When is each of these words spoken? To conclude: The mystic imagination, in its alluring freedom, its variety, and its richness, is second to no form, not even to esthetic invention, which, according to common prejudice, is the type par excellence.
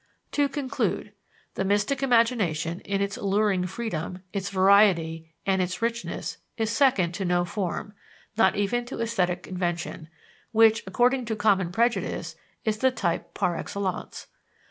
To 0.31 0.49
conclude: 0.49 1.13
The 1.53 1.63
mystic 1.63 2.01
imagination, 2.01 2.79
in 2.79 3.01
its 3.03 3.17
alluring 3.17 3.67
freedom, 3.67 4.23
its 4.33 4.49
variety, 4.49 5.35
and 5.45 5.61
its 5.61 5.79
richness, 5.79 6.37
is 6.57 6.71
second 6.71 7.11
to 7.13 7.23
no 7.23 7.45
form, 7.45 7.93
not 8.35 8.55
even 8.55 8.83
to 8.85 8.99
esthetic 8.99 9.45
invention, 9.45 10.07
which, 10.51 10.81
according 10.87 11.25
to 11.25 11.35
common 11.35 11.71
prejudice, 11.71 12.35
is 12.65 12.79
the 12.79 12.89
type 12.89 13.35
par 13.35 13.55
excellence. 13.55 14.25